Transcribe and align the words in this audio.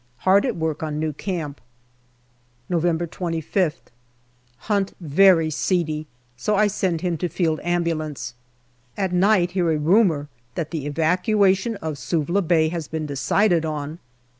Hard 0.25 0.47
at 0.47 0.55
work 0.55 0.81
on 0.81 0.97
new 0.97 1.13
camp. 1.13 1.61
November 2.67 3.05
25th. 3.05 3.91
Hunt 4.61 4.95
very 4.99 5.51
seedy, 5.51 6.07
so 6.35 6.55
I 6.55 6.65
send 6.65 7.01
him 7.01 7.17
to 7.17 7.29
Field 7.29 7.59
Ambulance. 7.61 8.33
At 8.97 9.13
night 9.13 9.51
hear 9.51 9.71
a 9.71 9.77
rumour 9.77 10.27
that 10.55 10.71
the 10.71 10.87
evacuation 10.87 11.75
of 11.83 11.99
Suvla 11.99 12.41
Bay 12.41 12.69
has 12.69 12.87
been 12.87 13.05
decided 13.05 13.63
on. 13.63 13.99